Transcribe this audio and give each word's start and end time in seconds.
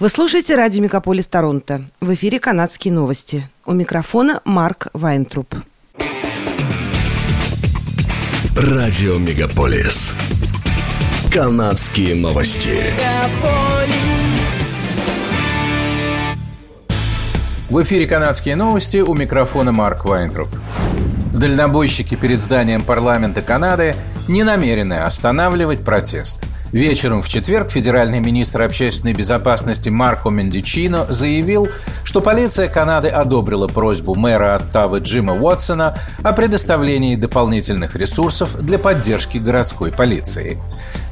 Вы 0.00 0.08
слушаете 0.08 0.54
радио 0.54 0.82
«Мегаполис 0.82 1.26
Торонто». 1.26 1.84
В 2.00 2.14
эфире 2.14 2.40
канадские 2.40 2.90
новости. 2.90 3.46
У 3.66 3.74
микрофона 3.74 4.40
Марк 4.46 4.86
Вайнтруп. 4.94 5.54
Радио 8.56 9.18
«Мегаполис». 9.18 10.14
Канадские 11.30 12.14
новости. 12.14 12.78
В 17.68 17.82
эфире 17.82 18.06
«Канадские 18.06 18.56
новости» 18.56 19.02
у 19.02 19.14
микрофона 19.14 19.70
Марк 19.70 20.06
Вайнтруп. 20.06 20.48
Дальнобойщики 21.34 22.14
перед 22.14 22.40
зданием 22.40 22.84
парламента 22.84 23.42
Канады 23.42 23.94
не 24.30 24.44
намерены 24.44 24.94
останавливать 24.94 25.84
протест– 25.84 26.46
Вечером 26.72 27.20
в 27.20 27.28
четверг 27.28 27.72
федеральный 27.72 28.20
министр 28.20 28.62
общественной 28.62 29.12
безопасности 29.12 29.88
Марко 29.88 30.30
Мендичино 30.30 31.04
заявил, 31.08 31.68
что 32.04 32.20
полиция 32.20 32.68
Канады 32.68 33.08
одобрила 33.08 33.66
просьбу 33.66 34.14
мэра 34.14 34.54
Оттавы 34.54 35.00
Джима 35.00 35.34
Уотсона 35.34 35.98
о 36.22 36.32
предоставлении 36.32 37.16
дополнительных 37.16 37.96
ресурсов 37.96 38.56
для 38.60 38.78
поддержки 38.78 39.38
городской 39.38 39.90
полиции. 39.90 40.62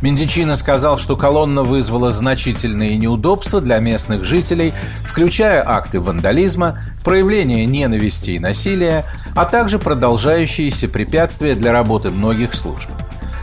Мендичино 0.00 0.54
сказал, 0.54 0.96
что 0.96 1.16
колонна 1.16 1.64
вызвала 1.64 2.12
значительные 2.12 2.96
неудобства 2.96 3.60
для 3.60 3.80
местных 3.80 4.24
жителей, 4.24 4.72
включая 5.04 5.68
акты 5.68 6.00
вандализма, 6.00 6.78
проявление 7.02 7.66
ненависти 7.66 8.32
и 8.32 8.38
насилия, 8.38 9.04
а 9.34 9.44
также 9.44 9.80
продолжающиеся 9.80 10.88
препятствия 10.88 11.56
для 11.56 11.72
работы 11.72 12.10
многих 12.10 12.54
служб. 12.54 12.90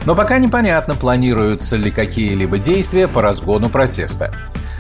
Но 0.06 0.16
пока 0.16 0.38
непонятно, 0.38 0.96
планируются 0.96 1.76
ли 1.76 1.92
какие-либо 1.92 2.58
действия 2.58 3.08
по 3.08 3.22
разгону 3.22 3.70
протеста. 3.70 4.32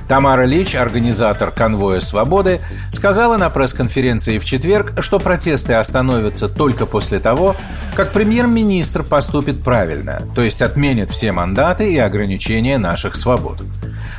Тамара 0.07 0.43
Лич, 0.43 0.75
организатор 0.75 1.49
конвоя 1.49 1.99
свободы, 1.99 2.61
сказала 2.91 3.37
на 3.37 3.49
пресс-конференции 3.49 4.37
в 4.37 4.45
четверг, 4.45 4.93
что 5.01 5.19
протесты 5.19 5.73
остановятся 5.73 6.47
только 6.47 6.85
после 6.85 7.19
того, 7.19 7.55
как 7.95 8.11
премьер-министр 8.11 9.01
поступит 9.01 9.63
правильно, 9.63 10.21
то 10.35 10.43
есть 10.43 10.61
отменит 10.61 11.09
все 11.09 11.31
мандаты 11.31 11.91
и 11.91 11.97
ограничения 11.97 12.77
наших 12.77 13.15
свобод. 13.15 13.63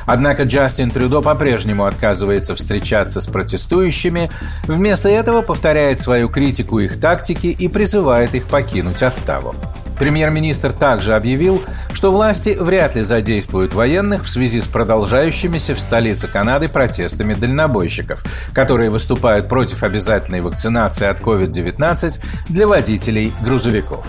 Однако 0.05 0.43
Джастин 0.43 0.91
Трюдо 0.91 1.21
по-прежнему 1.21 1.85
отказывается 1.85 2.55
встречаться 2.55 3.21
с 3.21 3.27
протестующими, 3.27 4.29
вместо 4.63 5.09
этого 5.09 5.41
повторяет 5.41 6.01
свою 6.01 6.27
критику 6.27 6.79
их 6.79 6.99
тактики 6.99 7.47
и 7.47 7.67
призывает 7.67 8.35
их 8.35 8.47
покинуть 8.47 9.03
Оттаву. 9.03 9.55
Премьер-министр 9.99 10.73
также 10.73 11.15
объявил, 11.15 11.61
что 11.93 12.11
власти 12.11 12.55
вряд 12.59 12.95
ли 12.95 13.01
задействуют 13.01 13.73
военных 13.73 14.23
в 14.23 14.29
связи 14.29 14.61
с 14.61 14.67
продолжающимися 14.67 15.73
в 15.73 15.79
столице 15.79 16.27
Канады 16.27 16.69
протестами 16.69 17.33
дальнобойщиков, 17.33 18.23
которые 18.53 18.89
выступают 18.89 19.49
против 19.49 19.83
обязательной 19.83 20.41
вакцинации 20.41 21.07
от 21.07 21.19
COVID-19 21.19 22.19
для 22.49 22.67
водителей 22.67 23.33
грузовиков. 23.41 24.05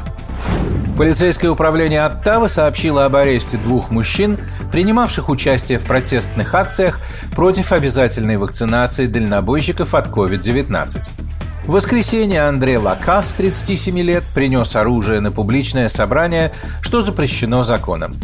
Полицейское 0.98 1.50
управление 1.50 2.03
Оттавы 2.03 2.48
сообщило 2.48 3.05
об 3.05 3.14
аресте 3.14 3.56
двух 3.56 3.91
мужчин, 3.91 4.36
принимавших 4.72 5.28
участие 5.28 5.78
в 5.78 5.84
протестных 5.84 6.55
акциях 6.55 7.00
против 7.36 7.72
обязательной 7.72 8.36
вакцинации 8.36 9.06
дальнобойщиков 9.06 9.94
от 9.94 10.09
COVID-19. 10.09 11.28
В 11.69 11.72
воскресенье 11.72 12.48
Андрей 12.48 12.78
Лакас, 12.78 13.34
37 13.34 14.00
лет, 14.00 14.24
принес 14.34 14.74
оружие 14.74 15.20
на 15.20 15.30
публичное 15.30 15.88
собрание, 15.88 16.50
что 16.80 17.02
запрещено 17.02 17.62
законом. 17.62 18.16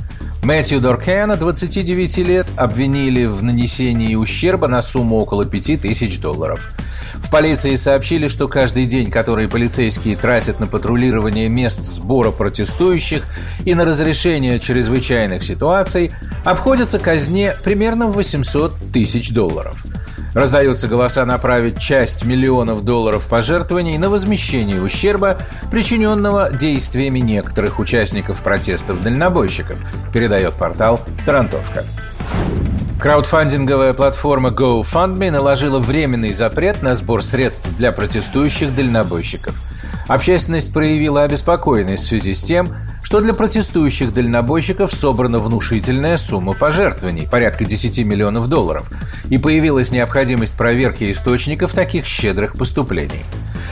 Мэтью 0.44 0.78
Доркена, 0.78 1.36
29 1.36 2.18
лет, 2.18 2.46
обвинили 2.58 3.24
в 3.24 3.42
нанесении 3.42 4.14
ущерба 4.14 4.68
на 4.68 4.82
сумму 4.82 5.16
около 5.16 5.46
5000 5.46 6.20
долларов. 6.20 6.68
В 7.14 7.30
полиции 7.30 7.74
сообщили, 7.76 8.28
что 8.28 8.46
каждый 8.46 8.84
день, 8.84 9.10
который 9.10 9.48
полицейские 9.48 10.16
тратят 10.16 10.60
на 10.60 10.66
патрулирование 10.66 11.48
мест 11.48 11.80
сбора 11.80 12.30
протестующих 12.30 13.24
и 13.64 13.74
на 13.74 13.86
разрешение 13.86 14.60
чрезвычайных 14.60 15.42
ситуаций, 15.42 16.12
обходится 16.44 16.98
казне 16.98 17.54
примерно 17.64 18.08
в 18.08 18.12
800 18.12 18.92
тысяч 18.92 19.30
долларов– 19.30 19.82
Раздаются 20.34 20.88
голоса 20.88 21.24
направить 21.24 21.78
часть 21.78 22.24
миллионов 22.24 22.84
долларов 22.84 23.28
пожертвований 23.28 23.96
на 23.98 24.10
возмещение 24.10 24.82
ущерба, 24.82 25.38
причиненного 25.70 26.50
действиями 26.52 27.20
некоторых 27.20 27.78
участников 27.78 28.42
протестов 28.42 29.00
дальнобойщиков, 29.00 29.80
передает 30.34 30.54
портал 30.54 31.00
«Тарантовка». 31.24 31.84
Краудфандинговая 33.00 33.92
платформа 33.92 34.48
GoFundMe 34.48 35.30
наложила 35.30 35.78
временный 35.78 36.32
запрет 36.32 36.82
на 36.82 36.94
сбор 36.94 37.22
средств 37.22 37.68
для 37.76 37.92
протестующих 37.92 38.74
дальнобойщиков. 38.74 39.60
Общественность 40.08 40.72
проявила 40.72 41.22
обеспокоенность 41.22 42.04
в 42.04 42.08
связи 42.08 42.34
с 42.34 42.42
тем, 42.42 42.74
что 43.02 43.20
для 43.20 43.32
протестующих 43.32 44.12
дальнобойщиков 44.12 44.92
собрана 44.92 45.38
внушительная 45.38 46.16
сумма 46.16 46.54
пожертвований, 46.54 47.28
порядка 47.28 47.64
10 47.64 47.98
миллионов 48.04 48.48
долларов, 48.48 48.90
и 49.30 49.38
появилась 49.38 49.92
необходимость 49.92 50.56
проверки 50.56 51.12
источников 51.12 51.74
таких 51.74 52.06
щедрых 52.06 52.56
поступлений. 52.56 53.22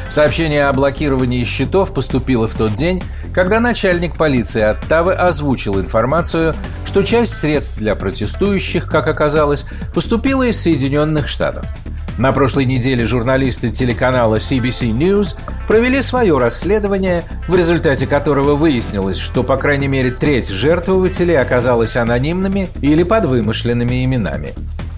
Сообщение 0.08 0.66
о 0.66 0.72
блокировании 0.72 1.42
счетов 1.44 1.92
поступило 1.94 2.46
в 2.46 2.54
тот 2.54 2.74
день, 2.74 3.02
когда 3.32 3.60
начальник 3.60 4.16
полиции 4.16 4.62
Оттавы 4.62 5.14
озвучил 5.14 5.80
информацию, 5.80 6.54
что 6.84 7.02
часть 7.02 7.38
средств 7.38 7.78
для 7.78 7.94
протестующих, 7.94 8.86
как 8.86 9.06
оказалось, 9.08 9.64
поступила 9.94 10.42
из 10.42 10.60
Соединенных 10.60 11.28
Штатов– 11.28 11.66
на 12.18 12.32
прошлой 12.32 12.66
неделе 12.66 13.06
журналисты 13.06 13.70
телеканала 13.70 14.36
CBC 14.36 14.90
News 14.92 15.34
провели 15.66 16.02
свое 16.02 16.36
расследование, 16.36 17.24
в 17.48 17.56
результате 17.56 18.06
которого 18.06 18.54
выяснилось, 18.54 19.16
что 19.16 19.42
по 19.42 19.56
крайней 19.56 19.88
мере 19.88 20.10
треть 20.10 20.48
жертвователей 20.48 21.38
оказалась 21.38 21.96
анонимными 21.96 22.68
или 22.82 23.02
под 23.02 23.24
вымышленными 23.24 24.04
именами. 24.04 24.50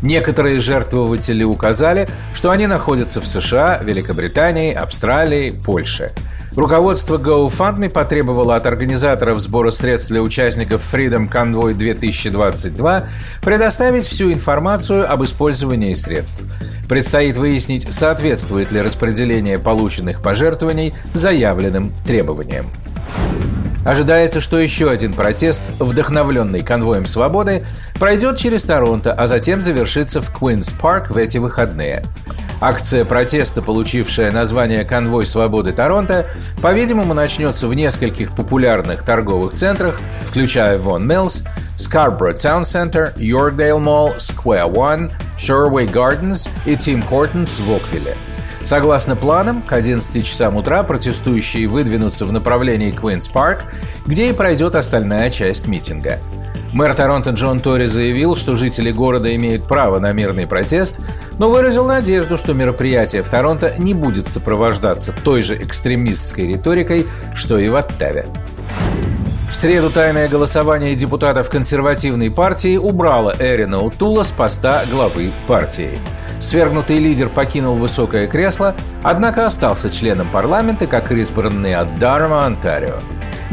Некоторые 0.03 0.59
жертвователи 0.59 1.45
указали, 1.45 2.09
что 2.35 2.51
они 2.51 2.67
находятся 2.67 3.21
в 3.21 3.27
США, 3.27 3.81
Великобритании, 3.83 4.75
Австралии, 4.75 5.51
Польше– 5.51 6.11
Руководство 6.57 7.19
GoFundMe 7.19 7.91
потребовало 7.91 8.55
от 8.55 8.67
организаторов 8.67 9.41
сбора 9.41 9.71
средств 9.71 10.11
для 10.11 10.23
участников 10.23 10.83
Freedom 10.83 11.29
Convoy 11.29 11.75
2022 11.75 13.05
предоставить 13.43 14.07
всю 14.07 14.33
информацию 14.33 15.11
об 15.11 15.25
использовании 15.25 15.95
средств. 15.95 16.45
Предстоит 16.89 17.37
выяснить, 17.37 17.93
соответствует 17.93 18.71
ли 18.71 18.81
распределение 18.81 19.59
полученных 19.59 20.23
пожертвований 20.23 20.95
заявленным 21.13 21.93
требованиям. 22.07 22.67
Ожидается, 23.85 24.41
что 24.41 24.59
еще 24.59 24.91
один 24.91 25.13
протест, 25.13 25.65
вдохновленный 25.81 26.63
конвоем 26.63 27.05
свободы, 27.05 27.67
пройдет 27.99 28.39
через 28.39 28.63
Торонто, 28.65 29.13
а 29.13 29.27
затем 29.27 29.61
завершится 29.61 30.23
в 30.23 30.31
Куинс 30.31 30.71
Парк 30.71 31.11
в 31.11 31.19
эти 31.19 31.39
выходные. 31.39 32.05
Акция 32.67 33.05
протеста, 33.05 33.61
получившая 33.61 34.33
название 34.33 34.87
«Конвой 34.87 35.27
свободы 35.27 35.75
Торонто», 35.75 36.25
по-видимому, 36.63 37.13
начнется 37.13 37.69
в 37.69 37.75
нескольких 37.75 38.35
популярных 38.35 39.03
торговых 39.03 39.53
центрах, 39.53 40.01
включая 40.25 40.79
Vaughan 40.79 41.07
Mills, 41.07 41.43
Scarborough 41.77 42.39
Town 42.39 42.63
Center, 42.63 43.15
Yorkdale 43.17 43.79
Mall, 43.79 44.17
Square 44.17 44.73
One, 44.73 45.11
Sherway 45.39 45.93
Gardens 45.93 46.49
и 46.65 46.73
Tim 46.73 47.05
Hortons 47.07 47.63
в 47.63 47.71
Оквилле. 47.71 48.17
Согласно 48.65 49.15
планам, 49.15 49.61
к 49.61 49.75
11 49.75 50.25
часам 50.25 50.57
утра 50.57 50.85
протестующие 50.85 51.67
выдвинутся 51.67 52.25
в 52.25 52.33
направлении 52.33 52.93
Куинс 52.93 53.29
Парк, 53.29 53.67
где 54.07 54.31
и 54.31 54.33
пройдет 54.33 54.75
остальная 54.75 55.29
часть 55.29 55.67
митинга– 55.67 56.19
Мэр 56.75 56.93
Торонто 56.97 57.31
Джон 57.31 57.61
Тори 57.61 57.87
заявил, 57.87 58.35
что 58.35 58.57
жители 58.57 58.91
города 58.91 59.33
имеют 59.37 59.63
право 59.63 60.01
на 60.01 60.13
мирный 60.13 60.49
протест, 60.49 60.99
но 61.39 61.49
выразил 61.49 61.87
надежду, 61.87 62.37
что 62.37 62.53
мероприятие 62.53 63.23
в 63.23 63.29
Торонто 63.29 63.75
не 63.79 63.95
будет 63.95 64.27
сопровождаться 64.27 65.15
той 65.23 65.41
же 65.41 65.55
экстремистской 65.57 66.49
риторикой, 66.49 67.07
что 67.33 67.61
и 67.61 67.69
в 67.69 67.77
Оттаве. 67.77 68.27
В 69.49 69.55
среду 69.55 69.89
тайное 69.89 70.29
голосование 70.29 70.97
депутатов 70.97 71.49
консервативной 71.49 72.29
партии 72.33 72.77
убрало 72.77 73.33
Эрина 73.39 73.81
Утула 73.81 74.25
с 74.25 74.33
поста 74.33 74.83
главы 74.91 75.31
партии. 75.47 75.91
Свергнутый 76.41 76.99
лидер 76.99 77.29
покинул 77.29 77.77
высокое 77.77 78.27
кресло, 78.27 78.75
однако 79.05 79.47
остался 79.47 79.91
членом 79.91 80.27
парламента 80.29 80.89
как 80.89 81.13
избранный 81.13 81.77
от 81.77 82.01
Дарма, 82.01 82.45
Онтарио. 82.47 82.97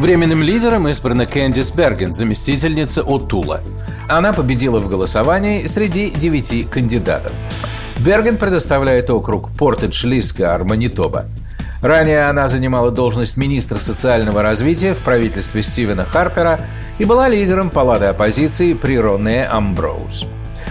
Временным 0.01 0.41
лидером 0.41 0.87
избрана 0.87 1.27
Кэндис 1.27 1.69
Берген, 1.73 2.11
заместительница 2.11 3.03
Отула. 3.03 3.61
Она 4.09 4.33
победила 4.33 4.79
в 4.79 4.89
голосовании 4.89 5.67
среди 5.67 6.09
девяти 6.09 6.63
кандидатов. 6.63 7.31
Берген 7.99 8.37
предоставляет 8.37 9.11
округ 9.11 9.51
Портедж-Лиска, 9.55 10.59
Манитоба. 10.63 11.27
Ранее 11.83 12.23
она 12.23 12.47
занимала 12.47 12.89
должность 12.89 13.37
министра 13.37 13.77
социального 13.77 14.41
развития 14.41 14.95
в 14.95 15.01
правительстве 15.01 15.61
Стивена 15.61 16.03
Харпера 16.03 16.61
и 16.97 17.05
была 17.05 17.29
лидером 17.29 17.69
палаты 17.69 18.05
оппозиции 18.05 18.73
при 18.73 18.97
Роне 18.97 19.45
Амброуз. 19.45 20.25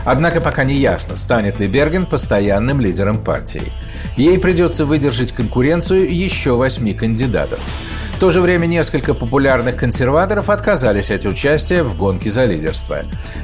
Однако 0.05 0.41
пока 0.41 0.65
не 0.65 0.75
ясно, 0.75 1.15
станет 1.15 1.61
ли 1.61 1.69
Берген 1.69 2.07
постоянным 2.07 2.81
лидером 2.81 3.19
партии. 3.19 3.71
Ей 4.17 4.41
придется 4.41 4.85
выдержать 4.85 5.31
конкуренцию 5.31 6.13
еще 6.13 6.57
восьми 6.57 6.95
кандидатов. 6.95 7.61
В 8.21 8.23
то 8.23 8.31
же 8.31 8.43
время 8.43 8.67
несколько 8.67 9.15
популярных 9.15 9.77
консерваторов 9.77 10.51
отказались 10.51 11.11
от 11.11 11.25
участия 11.25 11.83
в 11.83 11.97
гонке 11.97 12.29
за 12.29 12.45
лидерство. 12.45 12.99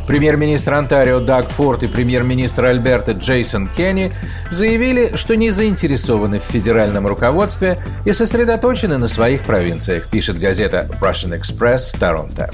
Премьер-министр 0.06 0.74
Онтарио 0.74 1.18
Даг 1.18 1.48
Форд 1.48 1.84
и 1.84 1.86
премьер-министр 1.86 2.66
Альберта 2.66 3.12
Джейсон 3.12 3.68
Кенни 3.68 4.12
заявили, 4.50 5.16
что 5.16 5.34
не 5.34 5.48
заинтересованы 5.48 6.40
в 6.40 6.42
федеральном 6.42 7.06
руководстве 7.06 7.78
и 8.04 8.12
сосредоточены 8.12 8.98
на 8.98 9.08
своих 9.08 9.44
провинциях, 9.44 10.10
пишет 10.10 10.38
газета 10.38 10.86
Russian 11.00 11.40
Express 11.40 11.98
Торонто. 11.98 12.50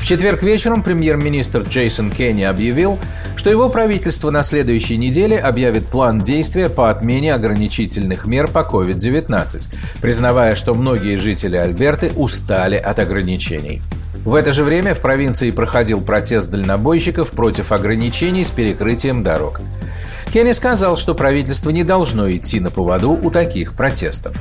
В 0.00 0.06
четверг 0.10 0.42
вечером 0.42 0.82
премьер-министр 0.82 1.60
Джейсон 1.60 2.10
Кенни 2.10 2.42
объявил, 2.42 2.98
что 3.36 3.50
его 3.50 3.68
правительство 3.68 4.30
на 4.30 4.42
следующей 4.42 4.96
неделе 4.96 5.38
объявит 5.38 5.86
план 5.86 6.20
действия 6.20 6.70
по 6.70 6.90
отмене 6.90 7.34
ограничительных 7.34 8.26
мер 8.26 8.48
по 8.48 8.60
COVID-19, 8.60 9.68
признавая, 10.00 10.54
что 10.56 10.74
многие 10.74 11.16
жители 11.16 11.56
Альберты 11.56 12.12
устали 12.16 12.76
от 12.76 12.98
ограничений. 12.98 13.82
В 14.24 14.34
это 14.34 14.52
же 14.52 14.64
время 14.64 14.94
в 14.94 15.00
провинции 15.00 15.50
проходил 15.50 16.00
протест 16.00 16.50
дальнобойщиков 16.50 17.30
против 17.30 17.70
ограничений 17.70 18.44
с 18.44 18.50
перекрытием 18.50 19.22
дорог. 19.22 19.60
Кенни 20.32 20.52
сказал, 20.52 20.96
что 20.96 21.16
правительство 21.16 21.70
не 21.70 21.82
должно 21.82 22.30
идти 22.30 22.60
на 22.60 22.70
поводу 22.70 23.10
у 23.10 23.30
таких 23.32 23.74
протестов. 23.74 24.36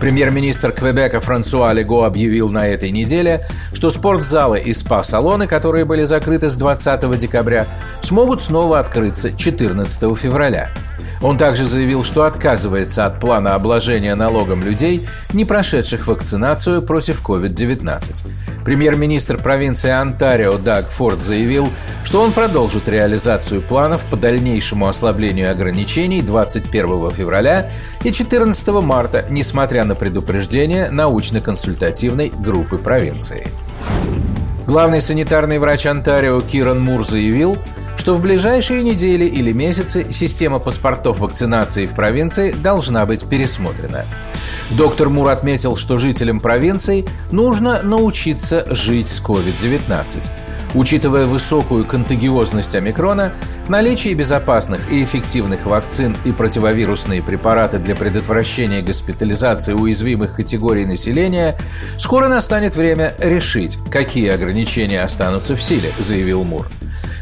Премьер-министр 0.00 0.72
Квебека 0.72 1.20
Франсуа 1.20 1.74
Лего 1.74 2.06
объявил 2.06 2.48
на 2.48 2.66
этой 2.66 2.90
неделе, 2.90 3.42
что 3.74 3.90
спортзалы 3.90 4.60
и 4.60 4.72
спа-салоны, 4.72 5.46
которые 5.46 5.84
были 5.84 6.06
закрыты 6.06 6.48
с 6.48 6.56
20 6.56 7.18
декабря, 7.18 7.66
смогут 8.00 8.42
снова 8.42 8.78
открыться 8.78 9.30
14 9.30 10.16
февраля. 10.16 10.70
Он 11.22 11.38
также 11.38 11.64
заявил, 11.64 12.04
что 12.04 12.24
отказывается 12.24 13.06
от 13.06 13.20
плана 13.20 13.54
обложения 13.54 14.14
налогом 14.14 14.62
людей, 14.62 15.06
не 15.32 15.44
прошедших 15.44 16.06
вакцинацию 16.06 16.82
против 16.82 17.22
COVID-19. 17.22 18.28
Премьер-министр 18.64 19.38
провинции 19.38 19.90
Онтарио 19.90 20.58
Даг 20.58 20.90
Форд 20.90 21.22
заявил, 21.22 21.68
что 22.04 22.20
он 22.20 22.32
продолжит 22.32 22.88
реализацию 22.88 23.62
планов 23.62 24.04
по 24.06 24.16
дальнейшему 24.16 24.88
ослаблению 24.88 25.50
ограничений 25.50 26.22
21 26.22 27.10
февраля 27.10 27.70
и 28.02 28.12
14 28.12 28.68
марта, 28.82 29.24
несмотря 29.30 29.84
на 29.84 29.94
предупреждение 29.94 30.90
научно-консультативной 30.90 32.32
группы 32.40 32.78
провинции. 32.78 33.46
Главный 34.66 35.00
санитарный 35.00 35.58
врач 35.58 35.86
Онтарио 35.86 36.40
Киран 36.40 36.80
Мур 36.80 37.06
заявил, 37.06 37.56
что 37.96 38.14
в 38.14 38.20
ближайшие 38.20 38.82
недели 38.82 39.24
или 39.24 39.52
месяцы 39.52 40.06
система 40.10 40.58
паспортов 40.58 41.20
вакцинации 41.20 41.86
в 41.86 41.94
провинции 41.94 42.52
должна 42.52 43.06
быть 43.06 43.28
пересмотрена. 43.28 44.04
Доктор 44.70 45.08
Мур 45.08 45.28
отметил, 45.28 45.76
что 45.76 45.98
жителям 45.98 46.40
провинции 46.40 47.04
нужно 47.30 47.82
научиться 47.82 48.66
жить 48.74 49.08
с 49.08 49.20
COVID-19. 49.22 50.30
Учитывая 50.74 51.26
высокую 51.26 51.84
контагиозность 51.84 52.74
омикрона, 52.74 53.32
наличие 53.68 54.14
безопасных 54.14 54.90
и 54.90 55.02
эффективных 55.02 55.64
вакцин 55.64 56.16
и 56.24 56.32
противовирусные 56.32 57.22
препараты 57.22 57.78
для 57.78 57.94
предотвращения 57.94 58.82
госпитализации 58.82 59.72
уязвимых 59.72 60.34
категорий 60.34 60.84
населения, 60.84 61.56
скоро 61.96 62.28
настанет 62.28 62.76
время 62.76 63.14
решить, 63.18 63.78
какие 63.90 64.30
ограничения 64.30 65.00
останутся 65.00 65.56
в 65.56 65.62
силе, 65.62 65.92
заявил 65.98 66.44
Мур. 66.44 66.66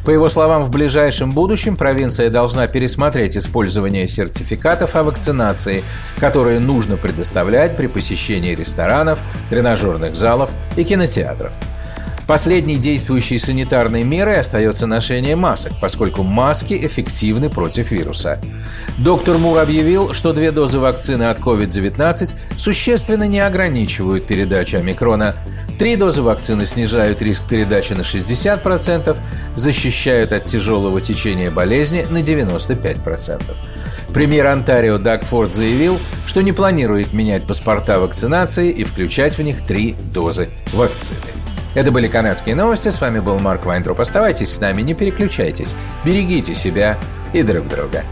По 0.05 0.11
его 0.11 0.29
словам, 0.29 0.63
в 0.63 0.71
ближайшем 0.71 1.33
будущем 1.33 1.77
провинция 1.77 2.29
должна 2.29 2.67
пересмотреть 2.67 3.39
использование 3.39 4.07
сертификатов 4.07 4.97
о 4.97 5.03
вакцинации, 5.03 5.83
которые 6.19 6.61
нужно 6.61 6.97
предоставлять 6.97 7.75
при 7.75 7.87
посещении 7.87 8.55
ресторанов, 8.55 9.21
тренажерных 9.49 10.15
залов 10.15 10.51
и 10.77 10.85
кинотеатров. 10.85 11.53
Последней 12.27 12.77
действующей 12.77 13.39
санитарной 13.39 14.03
мерой 14.03 14.41
остается 14.41 14.87
ношение 14.87 15.37
масок, 15.37 15.73
поскольку 15.81 16.23
маски 16.23 16.75
эффективны 16.75 17.51
против 17.51 17.91
вируса. 17.91 18.41
Доктор 18.99 19.37
Мур 19.37 19.59
объявил, 19.59 20.15
что 20.15 20.33
две 20.33 20.51
дозы 20.51 20.79
вакцины 20.79 21.25
от 21.25 21.39
COVID-19 21.39 22.35
существенно 22.57 23.27
не 23.27 23.41
ограничивают 23.41 24.27
передачу 24.27 24.79
омикрона 24.79 25.35
Три 25.79 25.97
дозы 25.97 26.23
вакцины 26.23 26.67
снижают 26.67 27.21
риск 27.21 27.49
передачи 27.49 27.95
на 27.95 28.03
60%, 28.03 29.17
защищают 29.57 30.33
от 30.33 30.45
тяжелого 30.45 31.01
течения 31.01 31.51
болезни 31.51 32.07
на 32.09 32.19
95%. 32.19 33.43
Премьер 34.13 34.47
Онтарио 34.47 34.99
Даг 34.99 35.25
Форд 35.25 35.53
заявил, 35.53 35.99
что 36.27 36.41
не 36.41 36.53
планирует 36.53 37.13
менять 37.13 37.47
паспорта 37.47 37.99
вакцинации 37.99 38.71
и 38.71 38.85
включать 38.85 39.37
в 39.37 39.43
них 39.43 39.63
три 39.63 39.97
дозы 40.13 40.49
вакцины. 40.73 41.19
Это 41.75 41.91
были 41.91 42.07
канадские 42.07 42.55
новости. 42.55 42.91
С 42.91 43.01
вами 43.01 43.19
был 43.19 43.41
Марк 43.41 43.67
Вайнтроп. 43.67 44.01
Оставайтесь 44.01 44.53
с 44.53 44.61
нами, 44.61 44.83
не 44.83 44.95
переключайтесь. 44.95 45.75
Берегите 46.05 46.55
себя 46.55 46.97
и 47.33 47.43
друг 47.43 47.67
друга. 47.69 48.05